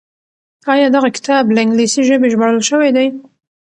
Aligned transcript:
آيا 0.73 0.87
دغه 0.95 1.09
کتاب 1.17 1.43
له 1.55 1.59
انګليسي 1.65 2.01
ژبې 2.07 2.27
ژباړل 2.33 2.61
شوی 2.69 2.89
دی؟ 2.95 3.07